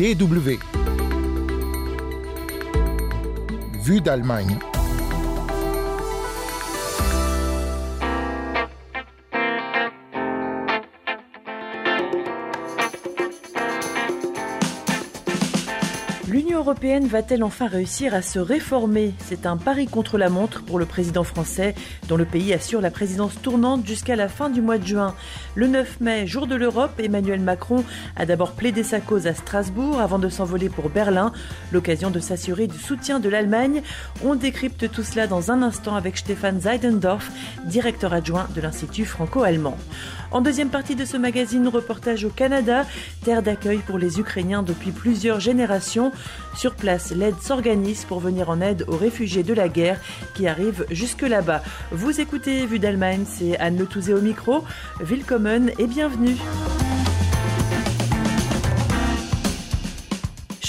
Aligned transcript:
DW. 0.00 0.58
Vue 3.82 4.00
d'Allemagne. 4.00 4.58
Européenne 16.60 17.06
va-t-elle 17.06 17.42
enfin 17.42 17.66
réussir 17.66 18.12
à 18.12 18.20
se 18.20 18.38
réformer? 18.38 19.14
C'est 19.18 19.46
un 19.46 19.56
pari 19.56 19.86
contre 19.86 20.18
la 20.18 20.28
montre 20.28 20.62
pour 20.62 20.78
le 20.78 20.84
président 20.84 21.24
français, 21.24 21.74
dont 22.06 22.18
le 22.18 22.26
pays 22.26 22.52
assure 22.52 22.82
la 22.82 22.90
présidence 22.90 23.40
tournante 23.40 23.86
jusqu'à 23.86 24.14
la 24.14 24.28
fin 24.28 24.50
du 24.50 24.60
mois 24.60 24.76
de 24.76 24.86
juin. 24.86 25.14
Le 25.54 25.68
9 25.68 26.00
mai, 26.00 26.26
jour 26.26 26.46
de 26.46 26.54
l'Europe, 26.54 27.00
Emmanuel 27.02 27.40
Macron 27.40 27.82
a 28.14 28.26
d'abord 28.26 28.52
plaidé 28.52 28.82
sa 28.82 29.00
cause 29.00 29.26
à 29.26 29.32
Strasbourg 29.32 30.00
avant 30.00 30.18
de 30.18 30.28
s'envoler 30.28 30.68
pour 30.68 30.90
Berlin, 30.90 31.32
l'occasion 31.72 32.10
de 32.10 32.20
s'assurer 32.20 32.66
du 32.66 32.78
soutien 32.78 33.20
de 33.20 33.30
l'Allemagne. 33.30 33.82
On 34.22 34.34
décrypte 34.34 34.90
tout 34.90 35.02
cela 35.02 35.26
dans 35.26 35.50
un 35.50 35.62
instant 35.62 35.96
avec 35.96 36.18
Stéphane 36.18 36.60
Zeidendorf, 36.60 37.30
directeur 37.64 38.12
adjoint 38.12 38.48
de 38.54 38.60
l'Institut 38.60 39.06
franco-allemand. 39.06 39.78
En 40.30 40.42
deuxième 40.42 40.68
partie 40.68 40.94
de 40.94 41.04
ce 41.04 41.16
magazine, 41.16 41.66
reportage 41.66 42.24
au 42.24 42.28
Canada, 42.28 42.84
terre 43.24 43.42
d'accueil 43.42 43.78
pour 43.78 43.98
les 43.98 44.20
Ukrainiens 44.20 44.62
depuis 44.62 44.92
plusieurs 44.92 45.40
générations. 45.40 46.12
Sur 46.54 46.74
place, 46.74 47.12
l'aide 47.12 47.40
s'organise 47.40 48.04
pour 48.04 48.20
venir 48.20 48.50
en 48.50 48.60
aide 48.60 48.84
aux 48.88 48.96
réfugiés 48.96 49.42
de 49.42 49.54
la 49.54 49.68
guerre 49.68 50.00
qui 50.34 50.46
arrivent 50.46 50.86
jusque 50.90 51.22
là-bas. 51.22 51.62
Vous 51.90 52.20
écoutez 52.20 52.66
Vue 52.66 52.78
d'Allemagne, 52.78 53.24
c'est 53.26 53.58
Anne 53.58 53.78
Le 53.78 54.14
au 54.14 54.20
micro. 54.20 54.64
Willkommen 55.00 55.72
et 55.78 55.86
bienvenue. 55.86 56.36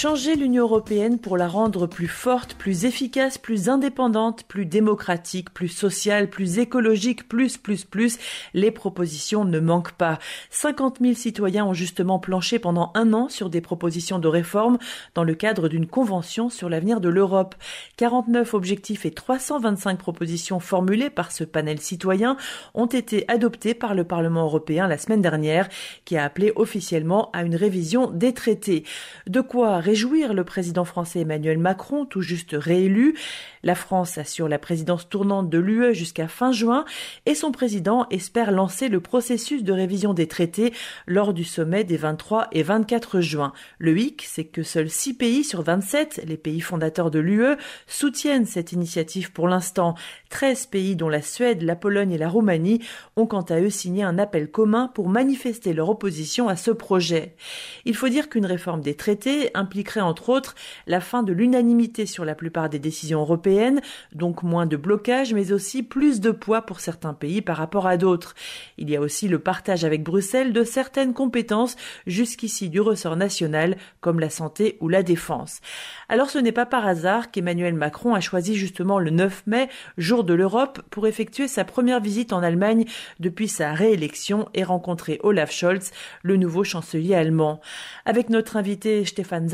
Changer 0.02 0.34
l'Union 0.34 0.64
européenne 0.64 1.20
pour 1.20 1.36
la 1.36 1.46
rendre 1.46 1.86
plus 1.86 2.08
forte, 2.08 2.54
plus 2.54 2.86
efficace, 2.86 3.38
plus 3.38 3.68
indépendante, 3.68 4.42
plus 4.48 4.66
démocratique, 4.66 5.54
plus 5.54 5.68
sociale, 5.68 6.28
plus 6.28 6.58
écologique, 6.58 7.28
plus, 7.28 7.56
plus, 7.56 7.84
plus, 7.84 8.18
les 8.52 8.72
propositions 8.72 9.44
ne 9.44 9.60
manquent 9.60 9.92
pas. 9.92 10.18
50 10.50 10.98
000 11.00 11.14
citoyens 11.14 11.66
ont 11.66 11.72
justement 11.72 12.18
planché 12.18 12.58
pendant 12.58 12.90
un 12.96 13.12
an 13.12 13.28
sur 13.28 13.48
des 13.48 13.60
propositions 13.60 14.18
de 14.18 14.26
réforme 14.26 14.78
dans 15.14 15.22
le 15.22 15.36
cadre 15.36 15.68
d'une 15.68 15.86
convention 15.86 16.50
sur 16.50 16.68
l'avenir 16.68 17.00
de 17.00 17.08
l'Europe. 17.08 17.54
49 17.96 18.54
objectifs 18.54 19.06
et 19.06 19.12
325 19.12 19.98
propositions 19.98 20.58
formulées 20.58 21.10
par 21.10 21.30
ce 21.30 21.44
panel 21.44 21.78
citoyen 21.78 22.36
ont 22.74 22.86
été 22.86 23.24
adoptés 23.28 23.74
par 23.74 23.94
le 23.94 24.02
Parlement 24.02 24.42
européen 24.46 24.88
la 24.88 24.98
semaine 24.98 25.22
dernière, 25.22 25.68
qui 26.04 26.16
a 26.16 26.24
appelé 26.24 26.52
officiellement 26.56 27.30
à 27.30 27.44
une 27.44 27.54
révision 27.54 28.10
des 28.10 28.34
traités. 28.34 28.82
De 29.28 29.40
quoi 29.40 29.78
réjouir 29.92 30.32
le 30.32 30.42
président 30.42 30.86
français 30.86 31.20
Emmanuel 31.20 31.58
Macron, 31.58 32.06
tout 32.06 32.22
juste 32.22 32.56
réélu. 32.58 33.14
La 33.62 33.74
France 33.74 34.16
assure 34.16 34.48
la 34.48 34.58
présidence 34.58 35.06
tournante 35.06 35.50
de 35.50 35.58
l'UE 35.58 35.92
jusqu'à 35.92 36.28
fin 36.28 36.50
juin 36.50 36.86
et 37.26 37.34
son 37.34 37.52
président 37.52 38.06
espère 38.08 38.52
lancer 38.52 38.88
le 38.88 39.00
processus 39.00 39.62
de 39.62 39.72
révision 39.72 40.14
des 40.14 40.26
traités 40.26 40.72
lors 41.06 41.34
du 41.34 41.44
sommet 41.44 41.84
des 41.84 41.98
23 41.98 42.48
et 42.52 42.62
24 42.62 43.20
juin. 43.20 43.52
Le 43.76 43.98
hic, 43.98 44.24
c'est 44.26 44.46
que 44.46 44.62
seuls 44.62 44.88
6 44.88 45.12
pays 45.12 45.44
sur 45.44 45.60
27, 45.60 46.22
les 46.26 46.38
pays 46.38 46.62
fondateurs 46.62 47.10
de 47.10 47.18
l'UE, 47.18 47.58
soutiennent 47.86 48.46
cette 48.46 48.72
initiative 48.72 49.30
pour 49.30 49.46
l'instant. 49.46 49.94
13 50.30 50.66
pays, 50.66 50.96
dont 50.96 51.10
la 51.10 51.20
Suède, 51.20 51.60
la 51.60 51.76
Pologne 51.76 52.12
et 52.12 52.18
la 52.18 52.30
Roumanie, 52.30 52.80
ont 53.16 53.26
quant 53.26 53.42
à 53.42 53.60
eux 53.60 53.68
signé 53.68 54.02
un 54.02 54.18
appel 54.18 54.50
commun 54.50 54.90
pour 54.94 55.10
manifester 55.10 55.74
leur 55.74 55.90
opposition 55.90 56.48
à 56.48 56.56
ce 56.56 56.70
projet. 56.70 57.36
Il 57.84 57.94
faut 57.94 58.08
dire 58.08 58.30
qu'une 58.30 58.46
réforme 58.46 58.80
des 58.80 58.94
traités 58.94 59.50
implique 59.54 59.81
entre 60.00 60.28
autres 60.28 60.54
la 60.86 61.00
fin 61.00 61.22
de 61.22 61.32
l'unanimité 61.32 62.06
sur 62.06 62.24
la 62.24 62.34
plupart 62.34 62.68
des 62.68 62.78
décisions 62.78 63.20
européennes, 63.20 63.80
donc 64.14 64.42
moins 64.42 64.66
de 64.66 64.76
blocage, 64.76 65.34
mais 65.34 65.52
aussi 65.52 65.82
plus 65.82 66.20
de 66.20 66.30
poids 66.30 66.62
pour 66.62 66.80
certains 66.80 67.14
pays 67.14 67.42
par 67.42 67.56
rapport 67.56 67.86
à 67.86 67.96
d'autres. 67.96 68.34
Il 68.78 68.90
y 68.90 68.96
a 68.96 69.00
aussi 69.00 69.28
le 69.28 69.38
partage 69.38 69.84
avec 69.84 70.02
Bruxelles 70.02 70.52
de 70.52 70.64
certaines 70.64 71.14
compétences 71.14 71.76
jusqu'ici 72.06 72.68
du 72.68 72.80
ressort 72.80 73.16
national, 73.16 73.76
comme 74.00 74.20
la 74.20 74.30
santé 74.30 74.76
ou 74.80 74.88
la 74.88 75.02
défense. 75.02 75.60
Alors 76.08 76.30
ce 76.30 76.38
n'est 76.38 76.52
pas 76.52 76.66
par 76.66 76.86
hasard 76.86 77.30
qu'Emmanuel 77.30 77.74
Macron 77.74 78.14
a 78.14 78.20
choisi 78.20 78.54
justement 78.54 78.98
le 78.98 79.10
9 79.10 79.44
mai, 79.46 79.68
jour 79.98 80.24
de 80.24 80.34
l'Europe, 80.34 80.80
pour 80.90 81.06
effectuer 81.06 81.48
sa 81.48 81.64
première 81.64 82.00
visite 82.00 82.32
en 82.32 82.42
Allemagne 82.42 82.84
depuis 83.20 83.48
sa 83.48 83.72
réélection 83.72 84.48
et 84.54 84.64
rencontrer 84.64 85.18
Olaf 85.22 85.50
Scholz, 85.50 85.90
le 86.22 86.36
nouveau 86.36 86.64
chancelier 86.64 87.14
allemand. 87.14 87.60
Avec 88.04 88.30
notre 88.30 88.56
invité 88.56 89.04
Stéphane 89.04 89.48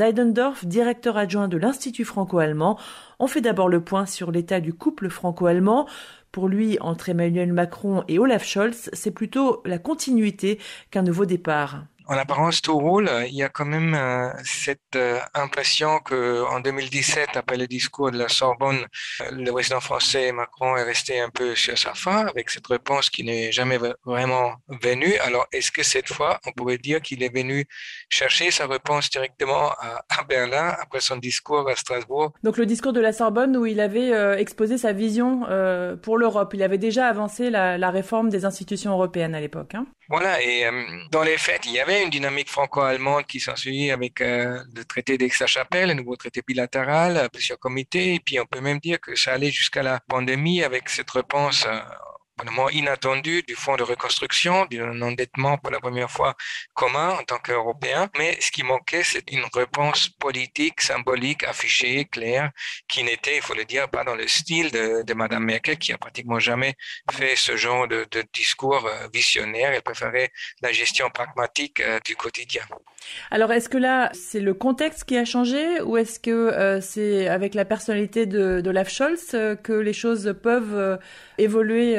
Directeur 0.63 1.17
adjoint 1.17 1.47
de 1.47 1.57
l'Institut 1.57 2.05
franco-allemand. 2.05 2.77
On 3.19 3.27
fait 3.27 3.41
d'abord 3.41 3.69
le 3.69 3.81
point 3.81 4.05
sur 4.05 4.31
l'état 4.31 4.59
du 4.59 4.73
couple 4.73 5.09
franco-allemand. 5.09 5.87
Pour 6.31 6.47
lui, 6.47 6.77
entre 6.81 7.09
Emmanuel 7.09 7.53
Macron 7.53 8.03
et 8.07 8.19
Olaf 8.19 8.45
Scholz, 8.45 8.89
c'est 8.93 9.11
plutôt 9.11 9.61
la 9.65 9.79
continuité 9.79 10.59
qu'un 10.91 11.01
nouveau 11.01 11.25
départ 11.25 11.83
en 12.09 12.17
apparence 12.17 12.63
tout 12.63 12.75
roule, 12.75 13.07
il 13.27 13.35
y 13.35 13.43
a 13.43 13.49
quand 13.49 13.65
même 13.65 13.93
euh, 13.93 14.31
cette 14.43 14.95
euh, 14.95 15.19
impression 15.35 15.99
que 15.99 16.43
en 16.43 16.59
2017, 16.59 17.37
après 17.37 17.55
le 17.55 17.67
discours 17.67 18.09
de 18.09 18.17
la 18.17 18.27
Sorbonne, 18.27 18.83
euh, 19.21 19.25
le 19.31 19.51
président 19.51 19.79
français 19.79 20.31
Macron 20.31 20.75
est 20.75 20.83
resté 20.83 21.19
un 21.19 21.29
peu 21.29 21.53
sur 21.53 21.77
sa 21.77 21.93
fin 21.93 22.25
avec 22.25 22.49
cette 22.49 22.65
réponse 22.65 23.11
qui 23.11 23.23
n'est 23.23 23.51
jamais 23.51 23.77
vraiment 24.03 24.55
venue. 24.81 25.15
Alors, 25.19 25.45
est-ce 25.51 25.71
que 25.71 25.83
cette 25.83 26.11
fois, 26.11 26.39
on 26.47 26.51
pourrait 26.51 26.79
dire 26.79 26.99
qu'il 26.99 27.21
est 27.21 27.31
venu 27.31 27.67
chercher 28.09 28.49
sa 28.49 28.65
réponse 28.65 29.11
directement 29.11 29.69
à, 29.79 30.23
Berlin 30.27 30.75
après 30.81 31.01
son 31.01 31.17
discours 31.17 31.69
à 31.69 31.75
Strasbourg? 31.75 32.33
Donc, 32.43 32.57
le 32.57 32.65
discours 32.65 32.93
de 32.93 32.99
la 32.99 33.13
Sorbonne 33.13 33.55
où 33.55 33.67
il 33.67 33.79
avait 33.79 34.39
exposé 34.39 34.77
sa 34.77 34.93
vision 34.93 35.41
pour 36.01 36.17
l'Europe. 36.17 36.53
Il 36.53 36.61
avait 36.61 36.77
déjà 36.77 37.07
avancé 37.07 37.49
la, 37.49 37.77
la, 37.77 37.89
réforme 37.89 38.29
des 38.29 38.45
institutions 38.45 38.91
européennes 38.91 39.33
à 39.33 39.39
l'époque. 39.39 39.75
Hein 39.75 39.85
voilà, 40.09 40.41
et 40.41 40.67
dans 41.11 41.23
les 41.23 41.37
faits, 41.37 41.61
il 41.65 41.73
y 41.73 41.79
avait 41.79 41.98
une 42.03 42.09
dynamique 42.09 42.49
franco-allemande 42.49 43.25
qui 43.25 43.39
s'ensuit 43.39 43.91
avec 43.91 44.21
euh, 44.21 44.63
le 44.75 44.85
traité 44.85 45.17
d'Aix-la-Chapelle, 45.17 45.89
le 45.89 45.95
nouveau 45.95 46.15
traité 46.15 46.41
bilatéral, 46.45 47.29
plusieurs 47.31 47.59
comités, 47.59 48.15
et 48.15 48.19
puis 48.19 48.39
on 48.39 48.45
peut 48.45 48.61
même 48.61 48.79
dire 48.79 48.99
que 48.99 49.15
ça 49.15 49.33
allait 49.33 49.51
jusqu'à 49.51 49.83
la 49.83 49.99
pandémie 49.99 50.63
avec 50.63 50.89
cette 50.89 51.09
réponse 51.11 51.65
moment 52.45 52.69
inattendu 52.69 53.43
du 53.43 53.55
fonds 53.55 53.75
de 53.75 53.83
reconstruction, 53.83 54.65
d'un 54.65 55.01
endettement 55.01 55.57
pour 55.57 55.71
la 55.71 55.79
première 55.79 56.09
fois 56.09 56.35
commun 56.73 57.09
en 57.19 57.23
tant 57.23 57.37
qu'Européen. 57.37 58.09
Mais 58.17 58.37
ce 58.41 58.51
qui 58.51 58.63
manquait, 58.63 59.03
c'est 59.03 59.31
une 59.31 59.45
réponse 59.53 60.09
politique, 60.09 60.81
symbolique, 60.81 61.43
affichée, 61.43 62.05
claire, 62.05 62.51
qui 62.87 63.03
n'était, 63.03 63.37
il 63.37 63.41
faut 63.41 63.53
le 63.53 63.65
dire, 63.65 63.89
pas 63.89 64.03
dans 64.03 64.15
le 64.15 64.27
style 64.27 64.71
de, 64.71 65.03
de 65.03 65.13
Madame 65.13 65.43
Merkel, 65.43 65.77
qui 65.77 65.93
a 65.93 65.97
pratiquement 65.97 66.39
jamais 66.39 66.75
fait 67.11 67.35
ce 67.35 67.55
genre 67.55 67.87
de, 67.87 68.05
discours 68.33 68.85
euh, 68.85 69.07
visionnaire. 69.13 69.71
Elle 69.73 69.81
préférait 69.81 70.31
la 70.61 70.71
gestion 70.71 71.09
pragmatique 71.09 71.79
euh, 71.81 71.99
du 72.05 72.15
quotidien. 72.15 72.63
Alors, 73.31 73.51
est-ce 73.51 73.69
que 73.69 73.77
là, 73.77 74.09
c'est 74.13 74.39
le 74.39 74.53
contexte 74.53 75.03
qui 75.05 75.17
a 75.17 75.25
changé 75.25 75.81
ou 75.81 75.97
est-ce 75.97 76.19
que 76.19 76.31
euh, 76.31 76.81
c'est 76.81 77.27
avec 77.27 77.53
la 77.55 77.65
personnalité 77.65 78.25
de 78.25 78.61
Olaf 78.65 78.89
Scholz 78.89 79.31
que 79.63 79.73
les 79.73 79.93
choses 79.93 80.35
peuvent 80.41 80.99
évoluer 81.39 81.97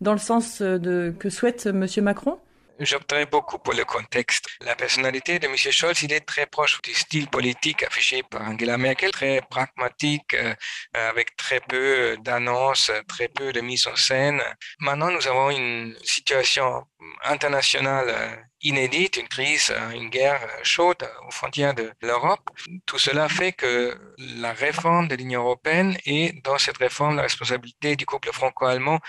dans 0.00 0.12
le 0.12 0.18
sens 0.18 0.62
de, 0.62 1.14
que 1.18 1.30
souhaite 1.30 1.66
M. 1.66 1.86
Macron? 2.02 2.38
J'opterais 2.80 3.26
beaucoup 3.26 3.58
pour 3.58 3.72
le 3.72 3.84
contexte. 3.84 4.48
La 4.60 4.74
personnalité 4.74 5.38
de 5.38 5.46
M. 5.46 5.56
Scholz, 5.56 6.02
il 6.02 6.12
est 6.12 6.26
très 6.26 6.46
proche 6.46 6.82
du 6.82 6.92
style 6.92 7.28
politique 7.28 7.84
affiché 7.84 8.24
par 8.24 8.42
Angela 8.42 8.76
Merkel, 8.76 9.12
très 9.12 9.40
pragmatique, 9.48 10.34
euh, 10.34 10.54
avec 10.92 11.36
très 11.36 11.60
peu 11.60 12.16
d'annonces, 12.20 12.90
très 13.06 13.28
peu 13.28 13.52
de 13.52 13.60
mise 13.60 13.86
en 13.86 13.94
scène. 13.94 14.42
Maintenant, 14.80 15.12
nous 15.12 15.28
avons 15.28 15.50
une 15.50 15.94
situation 16.02 16.84
internationale 17.24 18.06
euh, 18.08 18.36
inédite, 18.62 19.16
une 19.16 19.28
crise, 19.28 19.70
euh, 19.70 19.90
une 19.90 20.08
guerre 20.08 20.40
chaude 20.62 21.08
aux 21.26 21.30
frontières 21.30 21.74
de 21.74 21.92
l'Europe. 22.00 22.48
Tout 22.86 22.98
cela 22.98 23.28
fait 23.28 23.52
que 23.52 23.96
la 24.18 24.52
réforme 24.52 25.08
de 25.08 25.16
l'Union 25.16 25.42
européenne 25.42 25.96
et 26.06 26.32
dans 26.44 26.58
cette 26.58 26.78
réforme, 26.78 27.16
la 27.16 27.22
responsabilité 27.22 27.96
du 27.96 28.06
couple 28.06 28.32
franco-allemand 28.32 29.00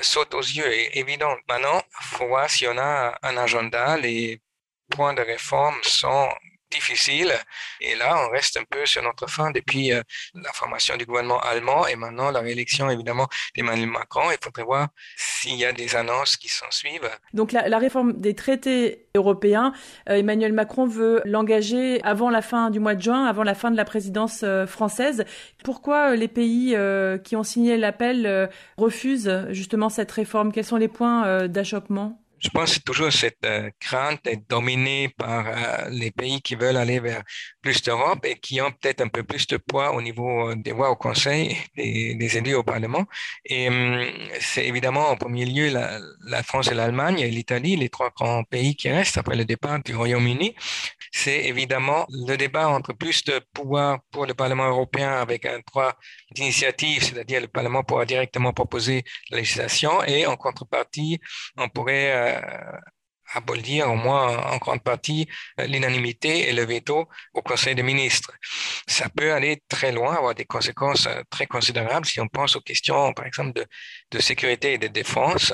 saute 0.00 0.34
aux 0.34 0.40
yeux 0.40 0.70
et 0.72 0.98
évidente. 0.98 1.38
Maintenant, 1.48 1.82
il 2.00 2.06
faut 2.06 2.26
voir 2.26 2.48
si 2.48 2.66
on 2.66 2.78
a 2.78 3.18
un 3.22 3.36
agenda, 3.36 3.96
les 3.96 4.40
points 4.90 5.14
de 5.14 5.22
réforme 5.22 5.76
sont 5.82 6.28
difficiles. 6.72 7.32
Et 7.80 7.94
là, 7.94 8.16
on 8.26 8.30
reste 8.30 8.56
un 8.56 8.64
peu 8.68 8.84
sur 8.86 9.02
notre 9.02 9.28
fin 9.28 9.50
depuis 9.50 9.92
euh, 9.92 10.02
la 10.34 10.52
formation 10.52 10.96
du 10.96 11.04
gouvernement 11.04 11.40
allemand 11.40 11.86
et 11.86 11.96
maintenant 11.96 12.30
la 12.30 12.40
réélection, 12.40 12.90
évidemment, 12.90 13.28
d'Emmanuel 13.54 13.88
Macron. 13.88 14.30
Il 14.30 14.38
faudrait 14.42 14.64
voir 14.64 14.88
s'il 15.16 15.56
y 15.56 15.64
a 15.64 15.72
des 15.72 15.94
annonces 15.96 16.36
qui 16.36 16.48
s'en 16.48 16.70
suivent. 16.70 17.10
Donc, 17.34 17.52
la, 17.52 17.78
réforme 17.78 18.14
des 18.14 18.34
traités 18.34 19.06
européens, 19.14 19.72
euh, 20.08 20.16
Emmanuel 20.16 20.52
Macron 20.52 20.86
veut 20.86 21.20
l'engager 21.24 22.02
avant 22.02 22.30
la 22.30 22.42
fin 22.42 22.70
du 22.70 22.80
mois 22.80 22.94
de 22.94 23.02
juin, 23.02 23.26
avant 23.26 23.42
la 23.42 23.54
fin 23.54 23.70
de 23.70 23.76
la 23.76 23.84
présidence 23.84 24.42
euh, 24.42 24.66
française. 24.66 25.24
Pourquoi 25.64 26.16
les 26.16 26.28
pays 26.28 26.76
qui 27.24 27.36
ont 27.36 27.42
signé 27.42 27.76
l'appel 27.76 28.50
refusent 28.76 29.46
justement 29.50 29.88
cette 29.88 30.10
réforme? 30.10 30.52
Quels 30.52 30.64
sont 30.64 30.76
les 30.76 30.88
points 30.88 31.46
d'achoppement? 31.46 32.21
Je 32.42 32.48
pense 32.48 32.76
que 32.76 32.82
toujours 32.82 33.12
cette 33.12 33.44
euh, 33.44 33.70
crainte 33.78 34.24
d'être 34.24 34.48
dominé 34.48 35.08
par 35.16 35.46
euh, 35.46 35.88
les 35.90 36.10
pays 36.10 36.42
qui 36.42 36.56
veulent 36.56 36.76
aller 36.76 36.98
vers 36.98 37.22
plus 37.60 37.80
d'Europe 37.82 38.24
et 38.24 38.36
qui 38.36 38.60
ont 38.60 38.72
peut-être 38.72 39.00
un 39.00 39.06
peu 39.08 39.22
plus 39.22 39.46
de 39.46 39.58
poids 39.58 39.92
au 39.92 40.02
niveau 40.02 40.50
euh, 40.50 40.56
des 40.56 40.72
voix 40.72 40.90
au 40.90 40.96
Conseil, 40.96 41.56
des, 41.76 42.36
élus 42.36 42.54
au 42.54 42.64
Parlement. 42.64 43.04
Et 43.44 43.68
hum, 43.68 44.04
c'est 44.40 44.66
évidemment 44.66 45.10
en 45.10 45.16
premier 45.16 45.44
lieu 45.44 45.68
la, 45.68 46.42
France 46.42 46.68
et 46.72 46.74
l'Allemagne 46.74 47.20
et 47.20 47.30
l'Italie, 47.30 47.76
les 47.76 47.88
trois 47.88 48.10
grands 48.10 48.42
pays 48.42 48.74
qui 48.74 48.90
restent 48.90 49.18
après 49.18 49.36
le 49.36 49.44
départ 49.44 49.78
du 49.80 49.94
Royaume-Uni. 49.94 50.56
C'est 51.12 51.44
évidemment 51.44 52.06
le 52.08 52.36
débat 52.36 52.68
entre 52.68 52.92
plus 52.92 53.22
de 53.24 53.40
pouvoir 53.54 54.00
pour 54.10 54.26
le 54.26 54.34
Parlement 54.34 54.68
européen 54.68 55.12
avec 55.12 55.46
un 55.46 55.60
droit 55.68 55.92
d'initiative, 56.32 57.04
c'est-à-dire 57.04 57.40
le 57.40 57.48
Parlement 57.48 57.84
pourra 57.84 58.04
directement 58.04 58.52
proposer 58.52 59.04
la 59.30 59.36
législation 59.38 60.02
et 60.04 60.26
en 60.26 60.36
contrepartie, 60.36 61.20
on 61.56 61.68
pourrait 61.68 62.31
abolir 63.34 63.90
au 63.90 63.96
moins 63.96 64.36
en 64.52 64.58
grande 64.58 64.82
partie 64.82 65.28
euh, 65.60 65.66
l'unanimité 65.66 66.48
et 66.48 66.52
le 66.52 66.64
veto 66.64 67.08
au 67.34 67.42
Conseil 67.42 67.74
des 67.74 67.82
ministres. 67.82 68.32
Ça 68.86 69.08
peut 69.08 69.32
aller 69.32 69.62
très 69.68 69.92
loin, 69.92 70.14
avoir 70.14 70.34
des 70.34 70.44
conséquences 70.44 71.06
euh, 71.06 71.22
très 71.30 71.46
considérables 71.46 72.06
si 72.06 72.20
on 72.20 72.28
pense 72.28 72.56
aux 72.56 72.60
questions, 72.60 73.12
par 73.14 73.26
exemple, 73.26 73.52
de, 73.54 73.66
de 74.10 74.18
sécurité 74.20 74.74
et 74.74 74.78
de 74.78 74.88
défense. 74.88 75.52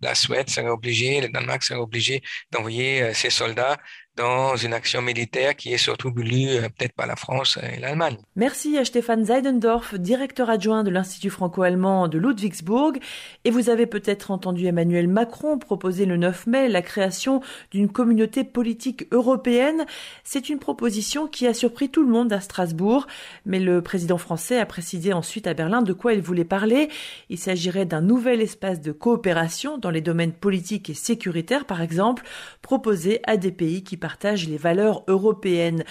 La 0.00 0.14
Suède 0.14 0.48
serait 0.50 0.68
obligée, 0.68 1.20
le 1.20 1.28
Danemark 1.28 1.62
serait 1.62 1.80
obligé 1.80 2.22
d'envoyer 2.50 3.12
ses 3.14 3.30
soldats 3.30 3.76
dans 4.16 4.56
une 4.56 4.72
action 4.72 5.02
militaire 5.02 5.54
qui 5.54 5.72
est 5.72 5.78
surtout 5.78 6.10
voulue 6.10 6.48
euh, 6.48 6.68
peut-être 6.68 6.94
par 6.94 7.06
la 7.06 7.16
France 7.16 7.58
et 7.62 7.78
l'Allemagne. 7.78 8.16
Merci 8.34 8.78
à 8.78 8.84
Stéphane 8.84 9.24
Zeidendorf, 9.24 9.94
directeur 9.94 10.48
adjoint 10.48 10.84
de 10.84 10.90
l'Institut 10.90 11.30
franco-allemand 11.30 12.08
de 12.08 12.18
Ludwigsburg. 12.18 12.98
Et 13.44 13.50
vous 13.50 13.68
avez 13.68 13.86
peut-être 13.86 14.30
entendu 14.30 14.66
Emmanuel 14.66 15.08
Macron 15.08 15.58
proposer 15.58 16.06
le 16.06 16.16
9 16.16 16.46
mai 16.46 16.68
la 16.68 16.82
création 16.82 17.42
d'une 17.70 17.90
communauté 17.90 18.42
politique 18.44 19.06
européenne. 19.12 19.84
C'est 20.24 20.48
une 20.48 20.58
proposition 20.58 21.26
qui 21.26 21.46
a 21.46 21.54
surpris 21.54 21.90
tout 21.90 22.02
le 22.02 22.10
monde 22.10 22.32
à 22.32 22.40
Strasbourg. 22.40 23.06
Mais 23.44 23.60
le 23.60 23.82
président 23.82 24.18
français 24.18 24.58
a 24.58 24.66
précisé 24.66 25.12
ensuite 25.12 25.46
à 25.46 25.54
Berlin 25.54 25.82
de 25.82 25.92
quoi 25.92 26.14
il 26.14 26.22
voulait 26.22 26.44
parler? 26.44 26.88
Il 27.28 27.38
s'agirait 27.38 27.86
d'un 27.86 28.00
nouvel 28.00 28.40
espace 28.40 28.80
de 28.80 28.92
coopération 28.92 29.78
dans 29.78 29.90
les 29.90 30.00
domaines 30.00 30.32
politiques 30.32 30.90
et 30.90 30.94
sécuritaires, 30.94 31.66
par 31.66 31.82
exemple, 31.82 32.24
proposé 32.62 33.20
à 33.24 33.36
des 33.36 33.52
pays 33.52 33.84
qui 33.84 33.96
partagent 34.06 34.48
les 34.48 34.56
valeurs 34.56 35.02
européennes. 35.08 35.82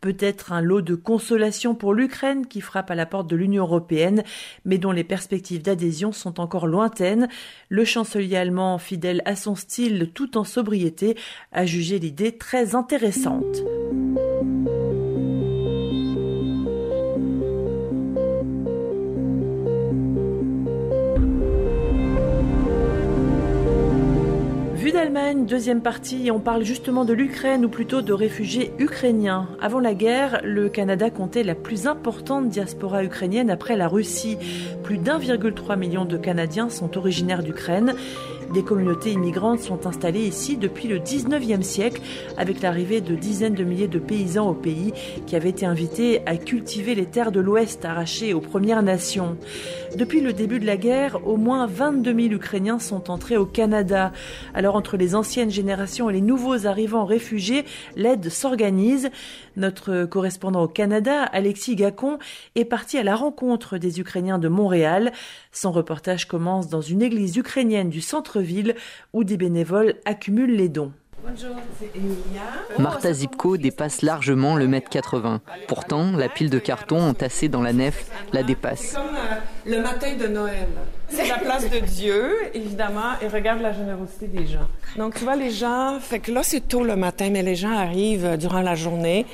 Peut-être 0.00 0.52
un 0.52 0.60
lot 0.60 0.80
de 0.80 0.94
consolation 0.94 1.74
pour 1.74 1.92
l'Ukraine 1.92 2.46
qui 2.46 2.60
frappe 2.60 2.88
à 2.92 2.94
la 2.94 3.04
porte 3.04 3.28
de 3.28 3.34
l'Union 3.34 3.64
européenne, 3.64 4.22
mais 4.64 4.78
dont 4.78 4.92
les 4.92 5.02
perspectives 5.02 5.60
d'adhésion 5.60 6.12
sont 6.12 6.38
encore 6.38 6.68
lointaines. 6.68 7.28
Le 7.70 7.84
chancelier 7.84 8.36
allemand, 8.36 8.78
fidèle 8.78 9.22
à 9.24 9.34
son 9.34 9.56
style 9.56 10.12
tout 10.14 10.38
en 10.38 10.44
sobriété, 10.44 11.16
a 11.50 11.66
jugé 11.66 11.98
l'idée 11.98 12.38
très 12.38 12.76
intéressante. 12.76 13.64
Deuxième 25.46 25.82
partie, 25.82 26.30
on 26.30 26.40
parle 26.40 26.64
justement 26.64 27.04
de 27.04 27.12
l'Ukraine 27.12 27.64
ou 27.64 27.68
plutôt 27.68 28.00
de 28.00 28.12
réfugiés 28.12 28.72
ukrainiens. 28.78 29.48
Avant 29.60 29.80
la 29.80 29.94
guerre, 29.94 30.40
le 30.44 30.68
Canada 30.68 31.10
comptait 31.10 31.42
la 31.42 31.54
plus 31.54 31.86
importante 31.86 32.48
diaspora 32.48 33.04
ukrainienne 33.04 33.50
après 33.50 33.76
la 33.76 33.88
Russie. 33.88 34.38
Plus 34.82 34.98
d'1,3 34.98 35.78
million 35.78 36.04
de 36.04 36.16
Canadiens 36.16 36.70
sont 36.70 36.96
originaires 36.96 37.42
d'Ukraine. 37.42 37.94
Des 38.54 38.62
communautés 38.62 39.10
immigrantes 39.10 39.58
sont 39.58 39.88
installées 39.88 40.28
ici 40.28 40.56
depuis 40.56 40.86
le 40.86 41.00
19e 41.00 41.62
siècle 41.62 42.00
avec 42.36 42.62
l'arrivée 42.62 43.00
de 43.00 43.16
dizaines 43.16 43.56
de 43.56 43.64
milliers 43.64 43.88
de 43.88 43.98
paysans 43.98 44.48
au 44.48 44.54
pays 44.54 44.92
qui 45.26 45.34
avaient 45.34 45.48
été 45.48 45.66
invités 45.66 46.22
à 46.24 46.36
cultiver 46.36 46.94
les 46.94 47.06
terres 47.06 47.32
de 47.32 47.40
l'Ouest 47.40 47.84
arrachées 47.84 48.32
aux 48.32 48.40
Premières 48.40 48.84
Nations. 48.84 49.36
Depuis 49.96 50.20
le 50.20 50.32
début 50.32 50.60
de 50.60 50.66
la 50.66 50.76
guerre, 50.76 51.26
au 51.26 51.36
moins 51.36 51.66
22 51.66 52.14
000 52.14 52.34
Ukrainiens 52.34 52.78
sont 52.78 53.10
entrés 53.10 53.36
au 53.36 53.44
Canada. 53.44 54.12
Alors 54.54 54.76
entre 54.76 54.96
les 54.96 55.16
anciennes 55.16 55.50
générations 55.50 56.08
et 56.08 56.12
les 56.12 56.20
nouveaux 56.20 56.66
arrivants 56.66 57.06
réfugiés, 57.06 57.64
l'aide 57.96 58.28
s'organise. 58.28 59.10
Notre 59.56 60.04
correspondant 60.04 60.62
au 60.62 60.68
Canada, 60.68 61.22
Alexis 61.22 61.76
Gacon, 61.76 62.18
est 62.54 62.64
parti 62.64 62.98
à 62.98 63.02
la 63.02 63.16
rencontre 63.16 63.78
des 63.78 64.00
Ukrainiens 64.00 64.38
de 64.38 64.48
Montréal. 64.48 65.12
Son 65.52 65.70
reportage 65.70 66.26
commence 66.26 66.68
dans 66.68 66.80
une 66.80 67.02
église 67.02 67.36
ukrainienne 67.36 67.88
du 67.88 68.00
centre-ville 68.44 68.74
où 69.12 69.24
des 69.24 69.36
bénévoles 69.36 69.94
accumulent 70.04 70.56
les 70.56 70.68
dons. 70.68 70.92
Bonjour. 71.26 71.56
Martha 72.78 73.14
Zipko 73.14 73.56
dépasse 73.56 74.02
largement 74.02 74.56
le 74.56 74.68
mètre 74.68 74.90
80. 74.90 75.40
Pourtant, 75.68 76.12
la 76.12 76.28
pile 76.28 76.50
de 76.50 76.58
cartons 76.58 77.00
entassée 77.00 77.48
dans 77.48 77.62
la 77.62 77.72
nef 77.72 78.10
la 78.34 78.42
dépasse. 78.42 78.88
C'est 78.88 78.96
comme 78.96 79.16
euh, 79.16 79.70
le 79.76 79.80
matin 79.80 80.14
de 80.16 80.26
Noël. 80.26 80.68
C'est 81.08 81.26
la 81.26 81.38
place 81.38 81.70
de 81.70 81.78
Dieu, 81.78 82.30
évidemment, 82.52 83.18
et 83.22 83.28
regarde 83.28 83.62
la 83.62 83.72
générosité 83.72 84.26
des 84.26 84.46
gens. 84.46 84.68
Donc, 84.98 85.14
tu 85.14 85.24
vois, 85.24 85.36
les 85.36 85.50
gens, 85.50 85.98
fait 85.98 86.18
que 86.18 86.30
là, 86.30 86.42
c'est 86.42 86.68
tôt 86.68 86.84
le 86.84 86.94
matin, 86.94 87.30
mais 87.32 87.42
les 87.42 87.56
gens 87.56 87.72
arrivent 87.72 88.26
euh, 88.26 88.36
durant 88.36 88.60
la 88.60 88.74
journée 88.74 89.24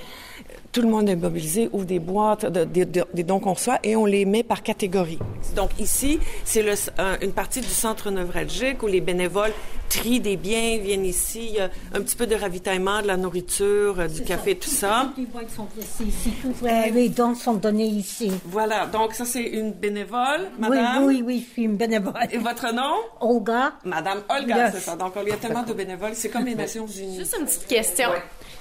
tout 0.73 0.83
le 0.83 0.89
monde 0.89 1.09
est 1.09 1.17
mobilisé, 1.17 1.69
ouvre 1.73 1.85
des 1.85 1.99
boîtes, 1.99 2.47
des 2.47 3.23
dons 3.25 3.41
qu'on 3.41 3.55
reçoit 3.55 3.79
et 3.83 3.97
on 3.97 4.05
les 4.05 4.25
met 4.25 4.43
par 4.43 4.63
catégorie. 4.63 5.19
Donc 5.57 5.71
ici, 5.79 6.19
c'est 6.45 6.65
une 7.23 7.33
partie 7.33 7.61
du 7.61 7.69
centre 7.69 8.11
neuralgique 8.11 8.83
où 8.83 8.87
les 8.87 9.01
bénévoles 9.01 9.53
trient 9.89 10.21
des 10.21 10.37
biens, 10.37 10.79
viennent 10.79 11.05
ici, 11.05 11.59
un 11.93 12.01
petit 12.01 12.15
peu 12.15 12.27
de 12.27 12.37
ravitaillement, 12.37 13.03
de 13.03 13.09
la 13.09 13.17
nourriture, 13.17 13.99
euh, 13.99 14.07
du 14.07 14.23
café, 14.23 14.55
tout 14.57 14.71
ça. 14.71 15.13
les 16.95 17.09
dons 17.09 17.35
sont 17.35 17.55
donnés 17.55 17.87
ici. 17.87 18.31
Voilà, 18.45 18.87
donc 18.87 19.15
ça 19.15 19.25
c'est 19.25 19.43
une 19.43 19.73
bénévole, 19.73 20.49
madame. 20.59 21.05
Oui, 21.05 21.17
oui, 21.17 21.23
oui, 21.27 21.47
je 21.47 21.53
suis 21.53 21.63
une 21.65 21.77
bénévole. 21.77 22.15
Et 22.31 22.39
votre 22.39 22.73
nom? 22.73 22.95
Olga. 23.21 23.73
Madame 23.85 24.23
Olga, 24.29 24.71
c'est 24.71 24.79
ça. 24.81 24.95
Donc 24.95 25.15
il 25.21 25.29
y 25.29 25.33
a 25.33 25.37
tellement 25.37 25.65
de 25.65 25.73
bénévoles, 25.73 26.13
c'est 26.15 26.29
comme 26.29 26.45
les 26.45 26.55
Nations 26.55 26.87
Unies. 26.87 27.19
Juste 27.19 27.37
une 27.39 27.47
petite 27.47 27.67
question. 27.67 28.11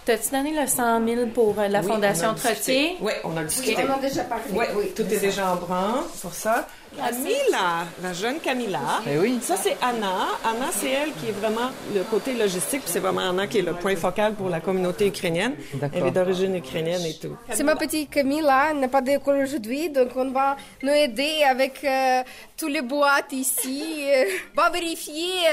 T'as-tu 0.10 0.32
donné 0.32 0.60
le 0.60 0.66
100 0.66 1.06
000 1.08 1.28
pour 1.28 1.54
euh, 1.60 1.68
la 1.68 1.84
Fondation 1.84 2.34
Trottier? 2.34 2.98
Oui, 3.00 3.12
on 3.24 3.38
a 3.38 3.44
discuté. 3.44 3.78
on 3.88 3.94
a 3.94 4.00
déjà 4.00 4.24
parlé. 4.24 4.44
Oui, 4.52 4.66
oui 4.76 4.92
tout 4.96 5.04
est 5.04 5.20
déjà 5.20 5.52
en 5.52 5.58
branle 5.58 6.02
pour 6.20 6.34
ça. 6.34 6.68
Camilla, 6.98 7.86
la 8.02 8.14
jeune 8.14 8.40
Camilla. 8.40 8.80
Eh 9.08 9.20
oui. 9.20 9.38
Ça, 9.40 9.56
c'est 9.56 9.78
Anna. 9.80 10.30
Anna, 10.44 10.66
c'est 10.72 10.90
elle 10.90 11.12
qui 11.14 11.28
est 11.28 11.40
vraiment 11.40 11.70
le 11.94 12.02
côté 12.02 12.34
logistique. 12.34 12.82
C'est 12.86 12.98
vraiment 12.98 13.30
Anna 13.30 13.46
qui 13.46 13.60
est 13.60 13.62
le 13.62 13.74
point 13.74 13.96
focal 13.96 14.34
pour 14.34 14.50
la 14.50 14.62
communauté 14.62 15.06
ukrainienne. 15.06 15.54
Elle 15.94 16.08
est 16.08 16.12
d'origine 16.12 16.56
ukrainienne 16.56 17.06
et 17.06 17.14
tout. 17.14 17.38
C'est 17.52 17.62
ma 17.62 17.76
petite 17.76 18.10
Camilla. 18.10 18.70
Elle 18.72 18.80
n'a 18.80 18.88
pas 18.88 19.02
d'école 19.02 19.44
aujourd'hui, 19.44 19.92
donc 19.92 20.10
on 20.16 20.32
va 20.32 20.58
nous 20.82 20.90
aider 20.90 21.44
avec 21.48 21.84
euh, 21.84 22.24
tous 22.58 22.68
les 22.68 22.82
boîtes 22.82 23.32
ici. 23.32 24.06
Euh, 24.08 24.24
on 24.58 24.62
va 24.62 24.72
vérifier 24.72 25.46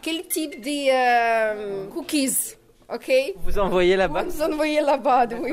quel 0.00 0.26
type 0.28 0.62
de 0.64 1.90
cookies 1.90 2.56
OK 2.92 3.10
Vous 3.44 3.58
envoyez 3.58 3.96
là-bas 3.96 4.24
Vous 4.24 4.42
envoyez 4.42 4.80
là-bas, 4.80 5.26
oui. 5.42 5.52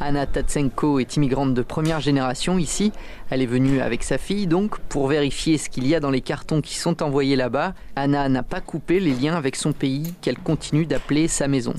Anna 0.00 0.26
Tatsenko 0.26 0.98
est 0.98 1.16
immigrante 1.16 1.54
de 1.54 1.62
première 1.62 2.00
génération 2.00 2.58
ici. 2.58 2.90
Elle 3.30 3.40
est 3.40 3.46
venue 3.46 3.80
avec 3.80 4.02
sa 4.02 4.18
fille 4.18 4.48
donc 4.48 4.80
pour 4.80 5.06
vérifier 5.06 5.58
ce 5.58 5.68
qu'il 5.68 5.86
y 5.86 5.94
a 5.94 6.00
dans 6.00 6.10
les 6.10 6.20
cartons 6.20 6.60
qui 6.60 6.74
sont 6.76 7.04
envoyés 7.04 7.36
là-bas. 7.36 7.74
Anna 7.94 8.28
n'a 8.28 8.42
pas 8.42 8.60
coupé 8.60 8.98
les 8.98 9.12
liens 9.12 9.36
avec 9.36 9.54
son 9.54 9.72
pays 9.72 10.12
qu'elle 10.20 10.38
continue 10.38 10.86
d'appeler 10.86 11.28
sa 11.28 11.46
maison. 11.46 11.74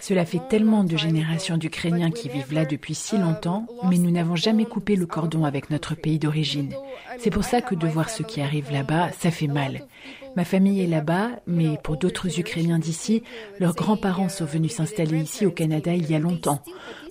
Cela 0.00 0.24
fait 0.24 0.40
tellement 0.48 0.84
de 0.84 0.96
générations 0.96 1.58
d'Ukrainiens 1.58 2.10
qui 2.10 2.30
vivent 2.30 2.54
là 2.54 2.64
depuis 2.64 2.94
si 2.94 3.18
longtemps, 3.18 3.66
mais 3.88 3.98
nous 3.98 4.10
n'avons 4.10 4.36
jamais 4.36 4.64
coupé 4.64 4.96
le 4.96 5.04
cordon 5.04 5.44
avec 5.44 5.68
notre 5.68 5.94
pays 5.94 6.18
d'origine. 6.18 6.72
C'est 7.18 7.30
pour 7.30 7.44
ça 7.44 7.60
que 7.60 7.74
de 7.74 7.86
voir 7.86 8.08
ce 8.08 8.22
qui 8.22 8.40
arrive 8.40 8.72
là-bas, 8.72 9.10
ça 9.20 9.30
fait 9.30 9.46
mal. 9.46 9.82
Ma 10.36 10.44
famille 10.44 10.82
est 10.82 10.88
là-bas, 10.88 11.30
mais 11.46 11.78
pour 11.82 11.96
d'autres 11.96 12.40
Ukrainiens 12.40 12.78
d'ici, 12.78 13.22
leurs 13.60 13.74
grands-parents 13.74 14.28
sont 14.28 14.44
venus 14.44 14.72
s'installer 14.72 15.18
ici 15.18 15.46
au 15.46 15.50
Canada 15.50 15.94
il 15.94 16.10
y 16.10 16.14
a 16.14 16.18
longtemps. 16.18 16.60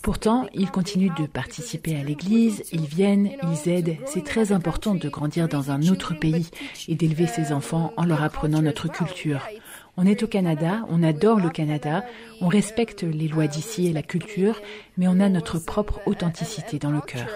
Pourtant, 0.01 0.47
ils 0.53 0.69
continuent 0.69 1.15
de 1.17 1.25
participer 1.25 1.95
à 1.95 2.03
l'église, 2.03 2.63
ils 2.73 2.85
viennent, 2.85 3.31
ils 3.43 3.69
aident. 3.69 3.95
C'est 4.05 4.25
très 4.25 4.51
important 4.51 4.95
de 4.95 5.07
grandir 5.07 5.47
dans 5.47 5.71
un 5.71 5.81
autre 5.87 6.13
pays 6.13 6.49
et 6.89 6.95
d'élever 6.95 7.27
ses 7.27 7.53
enfants 7.53 7.93
en 7.95 8.05
leur 8.05 8.21
apprenant 8.23 8.61
notre 8.61 8.89
culture. 8.89 9.41
On 9.95 10.07
est 10.07 10.23
au 10.23 10.27
Canada, 10.27 10.85
on 10.89 11.03
adore 11.03 11.39
le 11.39 11.49
Canada, 11.49 12.03
on 12.41 12.47
respecte 12.47 13.03
les 13.03 13.27
lois 13.27 13.45
d'ici 13.45 13.87
et 13.87 13.93
la 13.93 14.01
culture, 14.01 14.59
mais 14.97 15.07
on 15.07 15.19
a 15.19 15.29
notre 15.29 15.59
propre 15.59 16.01
authenticité 16.07 16.79
dans 16.79 16.89
le 16.89 16.99
cœur. 16.99 17.27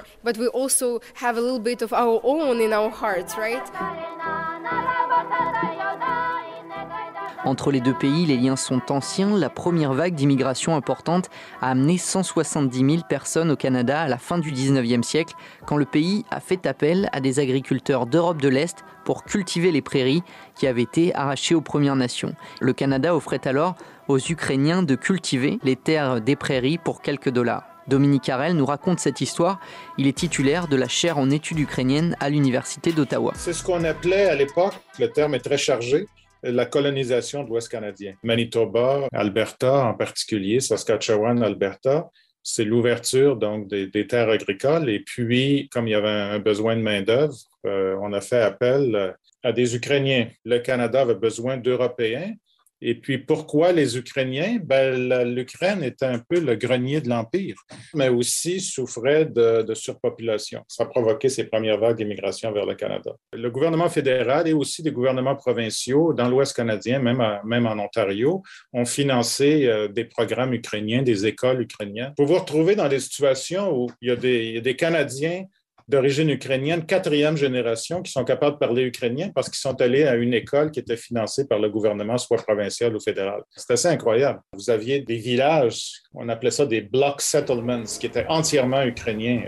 Entre 7.47 7.71
les 7.71 7.79
deux 7.79 7.93
pays, 7.93 8.25
les 8.25 8.35
liens 8.35 8.57
sont 8.57 8.91
anciens. 8.91 9.37
La 9.37 9.49
première 9.49 9.93
vague 9.93 10.15
d'immigration 10.15 10.75
importante 10.75 11.29
a 11.61 11.71
amené 11.71 11.97
170 11.97 12.77
000 12.77 13.03
personnes 13.07 13.51
au 13.51 13.55
Canada 13.55 14.01
à 14.01 14.09
la 14.09 14.17
fin 14.17 14.37
du 14.37 14.51
19e 14.51 15.01
siècle, 15.01 15.33
quand 15.65 15.77
le 15.77 15.85
pays 15.85 16.25
a 16.29 16.41
fait 16.41 16.65
appel 16.65 17.07
à 17.13 17.21
des 17.21 17.39
agriculteurs 17.39 18.05
d'Europe 18.05 18.41
de 18.41 18.49
l'Est 18.49 18.83
pour 19.05 19.23
cultiver 19.23 19.71
les 19.71 19.81
prairies 19.81 20.23
qui 20.55 20.67
avaient 20.67 20.81
été 20.81 21.15
arrachées 21.15 21.55
aux 21.55 21.61
Premières 21.61 21.95
Nations. 21.95 22.33
Le 22.59 22.73
Canada 22.73 23.15
offrait 23.15 23.47
alors 23.47 23.75
aux 24.09 24.19
Ukrainiens 24.19 24.83
de 24.83 24.95
cultiver 24.95 25.57
les 25.63 25.77
terres 25.77 26.19
des 26.19 26.35
prairies 26.35 26.77
pour 26.77 27.01
quelques 27.01 27.29
dollars. 27.29 27.63
Dominique 27.87 28.27
Harel 28.27 28.57
nous 28.57 28.65
raconte 28.65 28.99
cette 28.99 29.21
histoire. 29.21 29.61
Il 29.97 30.05
est 30.07 30.17
titulaire 30.17 30.67
de 30.67 30.75
la 30.75 30.89
chaire 30.89 31.17
en 31.17 31.29
études 31.29 31.59
ukrainiennes 31.59 32.17
à 32.19 32.29
l'Université 32.29 32.91
d'Ottawa. 32.91 33.31
C'est 33.37 33.53
ce 33.53 33.63
qu'on 33.63 33.85
appelait 33.85 34.25
à 34.25 34.35
l'époque, 34.35 34.73
le 34.99 35.09
terme 35.09 35.33
est 35.35 35.39
très 35.39 35.57
chargé, 35.57 36.07
la 36.43 36.65
colonisation 36.65 37.43
de 37.43 37.49
l'Ouest 37.49 37.69
canadien. 37.69 38.13
Manitoba, 38.23 39.07
Alberta 39.13 39.87
en 39.87 39.93
particulier, 39.93 40.59
Saskatchewan, 40.59 41.41
Alberta, 41.43 42.09
c'est 42.43 42.63
l'ouverture 42.63 43.35
donc 43.35 43.67
des, 43.67 44.07
terres 44.07 44.29
agricoles. 44.29 44.89
Et 44.89 45.01
puis, 45.01 45.67
comme 45.71 45.87
il 45.87 45.91
y 45.91 45.95
avait 45.95 46.07
un 46.07 46.39
besoin 46.39 46.77
de 46.77 46.81
main-d'œuvre, 46.81 47.35
euh, 47.65 47.97
on 48.01 48.13
a 48.13 48.21
fait 48.21 48.41
appel 48.41 49.15
à 49.43 49.51
des 49.51 49.75
Ukrainiens. 49.75 50.27
Le 50.45 50.59
Canada 50.59 51.01
avait 51.01 51.15
besoin 51.15 51.57
d'Européens 51.57 52.33
et 52.81 52.95
puis 52.95 53.17
pourquoi 53.17 53.71
les 53.71 53.97
Ukrainiens? 53.97 54.59
Ben, 54.63 55.25
L'Ukraine 55.33 55.83
était 55.83 56.05
un 56.05 56.19
peu 56.19 56.39
le 56.39 56.55
grenier 56.55 57.01
de 57.01 57.09
l'Empire, 57.09 57.55
mais 57.93 58.09
aussi 58.09 58.59
souffrait 58.59 59.25
de, 59.25 59.73
surpopulation. 59.73 60.63
Ça 60.67 60.83
a 60.83 60.85
provoqué 60.87 61.29
ces 61.29 61.45
premières 61.45 61.79
vagues 61.79 61.97
d'immigration 61.97 62.51
vers 62.51 62.65
le 62.65 62.75
Canada. 62.75 63.11
Le 63.33 63.49
gouvernement 63.49 63.89
fédéral 63.89 64.47
et 64.47 64.53
aussi 64.53 64.81
des 64.83 64.91
gouvernements 64.91 65.35
provinciaux 65.35 66.13
dans 66.13 66.29
l'Ouest 66.29 66.55
canadien, 66.55 66.99
même, 66.99 67.23
même 67.45 67.67
en 67.67 67.77
Ontario, 67.77 68.41
ont 68.73 68.85
financé 68.85 69.67
euh, 69.67 69.87
des 69.87 70.05
programmes 70.05 70.53
ukrainiens, 70.53 71.03
des 71.03 71.25
écoles 71.25 71.61
ukrainiennes. 71.61 72.13
Pour 72.15 72.25
vous 72.25 72.39
retrouver 72.39 72.75
dans 72.75 72.87
des 72.87 72.99
situations 72.99 73.75
où 73.75 73.87
il 74.01 74.09
y 74.09 74.11
a 74.11 74.15
des, 74.15 74.45
il 74.45 74.55
y 74.55 74.57
a 74.57 74.61
des 74.61 74.75
Canadiens 74.75 75.43
d'origine 75.87 76.29
ukrainienne, 76.29 76.85
quatrième 76.85 77.37
génération, 77.37 78.01
qui 78.01 78.11
sont 78.11 78.23
capables 78.25 78.55
de 78.55 78.59
parler 78.59 78.83
ukrainien 78.83 79.29
parce 79.33 79.49
qu'ils 79.49 79.59
sont 79.59 79.79
allés 79.81 80.03
à 80.03 80.15
une 80.15 80.33
école 80.33 80.71
qui 80.71 80.79
était 80.79 80.97
financée 80.97 81.47
par 81.47 81.59
le 81.59 81.69
gouvernement, 81.69 82.17
soit 82.17 82.37
provincial 82.37 82.95
ou 82.95 82.99
fédéral. 82.99 83.41
C'est 83.51 83.73
assez 83.73 83.87
incroyable. 83.87 84.39
Vous 84.53 84.69
aviez 84.69 85.01
des 85.01 85.17
villages, 85.17 85.91
on 86.13 86.27
appelait 86.29 86.51
ça 86.51 86.65
des 86.65 86.81
block 86.81 87.21
settlements, 87.21 87.83
qui 87.99 88.05
étaient 88.05 88.25
entièrement 88.27 88.83
ukrainiens. 88.83 89.43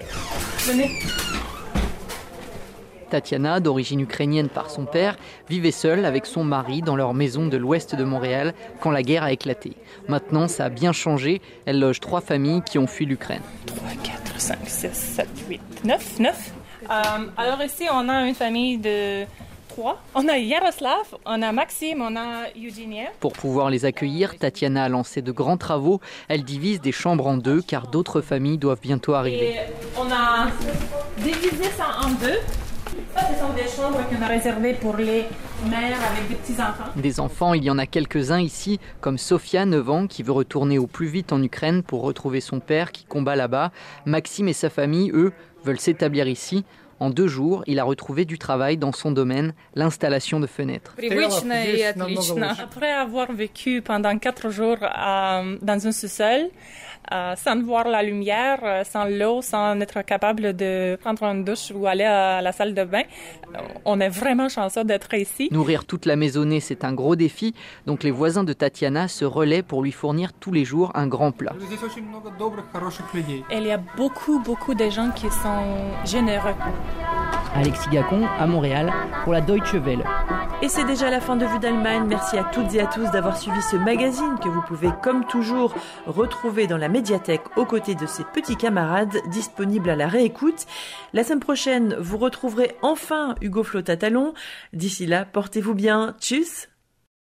Tatiana, 3.10 3.60
d'origine 3.60 4.00
ukrainienne 4.02 4.50
par 4.50 4.70
son 4.70 4.86
père, 4.86 5.18
vivait 5.50 5.72
seule 5.72 6.06
avec 6.06 6.26
son 6.26 6.44
mari 6.44 6.82
dans 6.82 6.96
leur 6.96 7.14
maison 7.14 7.48
de 7.48 7.58
l'ouest 7.58 7.96
de 7.96 8.04
Montréal 8.04 8.54
quand 8.80 8.92
la 8.92 9.04
guerre 9.04 9.24
a 9.24 9.32
éclaté. 9.32 9.74
Maintenant, 10.08 10.48
ça 10.48 10.66
a 10.66 10.70
bien 10.70 10.92
changé. 10.92 11.42
Elle 11.66 11.80
loge 11.80 12.00
trois 12.00 12.22
familles 12.22 12.62
qui 12.62 12.78
ont 12.78 12.88
fui 12.88 13.06
l'Ukraine. 13.06 13.42
3, 13.66 13.80
4, 14.04 14.40
5, 14.40 14.58
6, 14.66 14.90
7, 14.94 15.28
8, 15.50 15.62
9, 15.84 16.20
9. 16.20 16.52
alors 17.38 17.62
ici, 17.64 17.86
on 17.92 18.08
a 18.10 18.28
une 18.28 18.36
famille 18.36 18.78
de 18.78 19.26
trois. 19.70 20.02
On 20.16 20.28
a 20.28 20.38
Yaroslav, 20.38 21.16
on 21.26 21.42
a 21.42 21.52
Maxime, 21.52 22.02
on 22.02 22.16
a 22.16 22.48
Eugenia. 22.58 23.10
Pour 23.20 23.34
pouvoir 23.34 23.70
les 23.70 23.86
accueillir, 23.86 24.38
Tatiana 24.38 24.86
a 24.86 24.90
lancé 24.90 25.22
de 25.22 25.32
grands 25.32 25.58
travaux. 25.58 26.02
Elle 26.28 26.44
divise 26.44 26.82
des 26.82 26.92
chambres 26.92 27.28
en 27.28 27.38
deux 27.38 27.62
car 27.62 27.88
d'autres 27.88 28.22
familles 28.22 28.58
doivent 28.58 28.82
bientôt 28.82 29.14
arriver. 29.14 29.52
Et 29.52 29.60
on 29.98 30.12
a 30.12 30.48
divisé 31.24 31.70
ça 31.78 31.88
en 32.04 32.10
deux 32.12 32.40
ce 33.16 33.40
sont 33.40 33.54
des 33.54 33.68
chambres 33.68 34.00
qu'on 34.10 34.22
a 34.24 34.28
réservées 34.28 34.74
pour 34.74 34.96
les 34.98 35.26
mères 35.70 35.98
avec 36.12 36.30
des 36.30 36.36
petits-enfants. 36.36 36.92
Des 36.96 37.20
enfants, 37.20 37.54
il 37.54 37.64
y 37.64 37.70
en 37.70 37.78
a 37.78 37.86
quelques-uns 37.86 38.40
ici, 38.40 38.80
comme 39.02 39.18
Sofia, 39.18 39.66
9 39.66 39.90
ans, 39.90 40.08
qui 40.08 40.24
veut 40.24 40.32
retourner 40.32 40.78
au 40.78 40.88
plus 40.88 41.08
vite 41.08 41.34
en 41.34 41.42
Ukraine 41.42 41.84
pour 41.84 42.02
retrouver 42.02 42.42
son 42.42 42.60
père 42.60 42.92
qui 42.92 43.06
combat 43.06 43.36
là-bas. 43.36 43.72
Maxime 44.06 44.48
et 44.48 44.54
sa 44.54 44.70
famille, 44.70 45.12
eux, 45.14 45.32
veulent 45.64 45.80
s'établir 45.80 46.28
ici. 46.28 46.64
En 47.00 47.10
deux 47.10 47.28
jours, 47.28 47.64
il 47.66 47.80
a 47.80 47.84
retrouvé 47.84 48.26
du 48.26 48.38
travail 48.38 48.78
dans 48.78 48.92
son 48.92 49.12
domaine, 49.12 49.54
l'installation 49.76 50.40
de 50.40 50.48
fenêtres. 50.48 50.96
Après 52.62 52.92
avoir 52.92 53.32
vécu 53.32 53.82
pendant 53.82 54.18
quatre 54.18 54.50
jours 54.50 54.78
euh, 54.82 55.58
dans 55.62 55.88
un 55.88 55.92
sous-sol, 55.92 56.50
euh, 57.12 57.36
sans 57.36 57.60
voir 57.64 57.88
la 57.88 58.04
lumière, 58.04 58.60
euh, 58.64 58.84
sans 58.84 59.06
l'eau, 59.06 59.42
sans 59.42 59.80
être 59.80 60.02
capable 60.04 60.56
de 60.56 60.98
prendre 61.02 61.24
une 61.24 61.44
douche 61.44 61.72
ou 61.74 61.88
aller 61.88 62.04
à 62.04 62.42
la 62.42 62.52
salle 62.52 62.74
de 62.74 62.84
bain. 62.84 63.04
On 63.86 64.00
est 64.00 64.10
vraiment 64.10 64.50
chanceux 64.50 64.84
d'être 64.84 65.14
ici. 65.16 65.50
Nourrir 65.52 65.86
toute 65.86 66.06
la 66.06 66.16
maisonnée, 66.16 66.60
c'est 66.60 66.84
un 66.84 66.94
gros 66.94 67.16
défi. 67.16 67.56
Donc 67.88 68.04
les 68.04 68.12
voisins 68.12 68.44
de 68.44 68.54
Tatiana 68.54 69.08
se 69.08 69.26
relaient 69.26 69.64
pour 69.64 69.82
lui 69.82 69.92
fournir 69.92 70.34
tous 70.34 70.52
les 70.52 70.66
jours 70.66 70.92
un 70.94 71.08
grand 71.08 71.32
plat. 71.32 71.54
Il 73.52 73.64
y 73.64 73.72
a 73.72 73.78
beaucoup, 73.98 74.40
beaucoup 74.40 74.76
de 74.76 74.90
gens 74.90 75.10
qui 75.12 75.30
sont 75.30 76.06
généreux. 76.06 76.54
Alexis 77.56 77.90
Gacon 77.90 78.26
à 78.38 78.48
Montréal 78.48 78.92
pour 79.24 79.34
la 79.34 79.42
Deutsche 79.42 79.74
Welle. 79.74 80.04
Et 80.62 80.70
c'est 80.70 80.86
déjà 80.86 81.10
la 81.10 81.22
fin 81.22 81.36
de 81.36 81.46
Vue 81.46 81.60
d'Allemagne. 81.60 82.06
Merci 82.08 82.38
à 82.38 82.44
toutes 82.44 82.74
et 82.76 82.82
à 82.82 82.86
tous 82.86 83.10
d'avoir 83.12 83.38
suivi 83.38 83.62
ce 83.62 83.76
magazine 83.76 84.38
que 84.44 84.50
vous 84.50 84.62
pouvez, 84.62 84.90
comme 85.02 85.26
toujours, 85.26 85.74
retrouver 86.06 86.68
dans 86.68 86.78
la 86.78 86.90
médiathèque 86.90 87.44
aux 87.56 87.66
côtés 87.66 87.96
de 87.96 88.06
ses 88.06 88.24
petits 88.24 88.58
camarades 88.58 89.18
disponibles 89.28 89.90
à 89.90 89.96
la 89.96 90.08
réécoute. 90.08 90.66
La 91.14 91.24
semaine 91.24 91.40
prochaine, 91.40 91.96
vous 92.00 92.18
retrouverez 92.18 92.76
enfin 92.82 93.36
Hugo 93.42 93.64
Flotta 93.64 93.96
Talon. 93.98 94.34
D'ici 94.74 95.06
là, 95.06 95.26
portez-vous 95.26 95.74
bien. 95.74 96.16
Tchuss 96.20 96.68